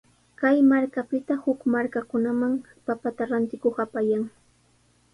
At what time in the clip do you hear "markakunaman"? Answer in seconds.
1.73-2.53